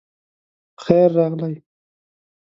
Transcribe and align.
پخیر 0.77 1.09
راغلی 1.17 1.63